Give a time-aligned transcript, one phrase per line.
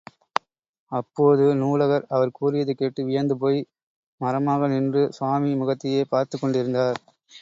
[0.91, 3.59] அப்போது, நூலகர் அவர் கூறியது கேட்டு வியந்து போய்
[4.21, 6.99] மரமாக நின்று, சுவாமி முகத்தையே பார்த்துக் கொண்டிருந்தார்.